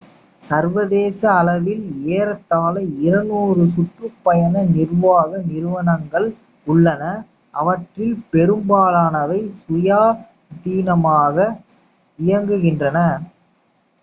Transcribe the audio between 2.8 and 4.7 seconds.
200 சுற்றுப்பயண